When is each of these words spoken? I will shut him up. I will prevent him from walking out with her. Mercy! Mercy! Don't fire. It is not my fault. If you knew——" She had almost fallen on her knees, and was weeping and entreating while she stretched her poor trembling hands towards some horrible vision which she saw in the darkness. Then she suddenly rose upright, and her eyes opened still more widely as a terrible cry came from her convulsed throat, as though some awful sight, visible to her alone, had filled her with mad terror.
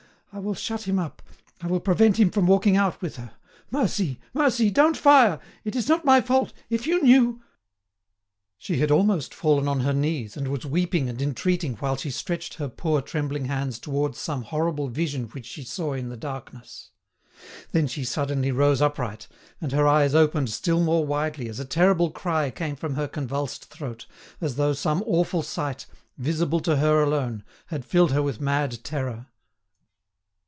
I 0.33 0.39
will 0.39 0.55
shut 0.55 0.83
him 0.87 0.97
up. 0.97 1.21
I 1.59 1.67
will 1.67 1.81
prevent 1.81 2.17
him 2.17 2.31
from 2.31 2.47
walking 2.47 2.77
out 2.77 3.01
with 3.01 3.17
her. 3.17 3.33
Mercy! 3.69 4.17
Mercy! 4.33 4.69
Don't 4.69 4.95
fire. 4.95 5.41
It 5.65 5.75
is 5.75 5.89
not 5.89 6.05
my 6.05 6.21
fault. 6.21 6.53
If 6.69 6.87
you 6.87 7.03
knew——" 7.03 7.41
She 8.57 8.77
had 8.77 8.91
almost 8.91 9.33
fallen 9.33 9.67
on 9.67 9.81
her 9.81 9.91
knees, 9.91 10.37
and 10.37 10.47
was 10.47 10.65
weeping 10.65 11.09
and 11.09 11.21
entreating 11.21 11.75
while 11.75 11.97
she 11.97 12.11
stretched 12.11 12.53
her 12.53 12.69
poor 12.69 13.01
trembling 13.01 13.43
hands 13.47 13.77
towards 13.77 14.17
some 14.19 14.43
horrible 14.43 14.87
vision 14.87 15.25
which 15.31 15.45
she 15.45 15.65
saw 15.65 15.91
in 15.91 16.07
the 16.07 16.15
darkness. 16.15 16.91
Then 17.73 17.87
she 17.87 18.05
suddenly 18.05 18.53
rose 18.53 18.81
upright, 18.81 19.27
and 19.59 19.73
her 19.73 19.85
eyes 19.85 20.15
opened 20.15 20.49
still 20.49 20.79
more 20.79 21.05
widely 21.05 21.49
as 21.49 21.59
a 21.59 21.65
terrible 21.65 22.09
cry 22.09 22.51
came 22.51 22.77
from 22.77 22.95
her 22.95 23.09
convulsed 23.09 23.65
throat, 23.65 24.07
as 24.39 24.55
though 24.55 24.71
some 24.71 25.03
awful 25.05 25.43
sight, 25.43 25.87
visible 26.17 26.61
to 26.61 26.77
her 26.77 27.03
alone, 27.03 27.43
had 27.65 27.83
filled 27.83 28.13
her 28.13 28.23
with 28.23 28.39
mad 28.39 28.81
terror. 28.85 29.27